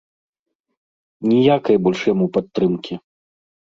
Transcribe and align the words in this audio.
Ніякай 1.33 1.77
больш 1.89 1.99
яму 2.13 2.25
падтрымкі. 2.39 2.93